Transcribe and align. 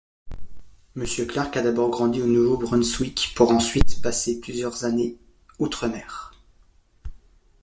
Monsieur 0.95 1.27
Clarke 1.27 1.57
a 1.57 1.61
d’abord 1.61 1.91
grandi 1.91 2.23
au 2.23 2.25
Nouveau-Brunswick 2.25 3.33
pour 3.35 3.51
ensuite 3.51 4.01
passer 4.01 4.39
plusieurs 4.41 4.83
années 4.83 5.15
outre-mer. 5.59 6.31